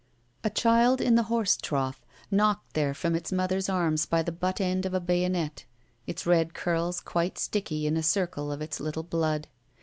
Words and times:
A 0.43 0.49
child 0.49 0.99
in 0.99 1.13
the 1.13 1.21
horse 1.29 1.55
trough, 1.55 2.03
knocked 2.31 2.73
there 2.73 2.95
from 2.95 3.13
its 3.13 3.31
mother's 3.31 3.69
arms 3.69 4.07
by 4.07 4.23
the 4.23 4.31
butt 4.31 4.59
end 4.59 4.83
of 4.87 4.95
a 4.95 4.99
bayonet, 4.99 5.65
its 6.07 6.25
red 6.25 6.55
curls 6.55 6.99
quite 7.01 7.37
sticky 7.37 7.85
in 7.85 7.95
a 7.95 8.01
circle 8.01 8.51
of 8.51 8.63
its 8.63 8.79
little 8.79 9.03
blood. 9.03 9.47